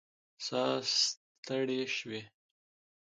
ساه 0.45 0.73
ستړې 0.97 1.81
شوې 1.97 2.21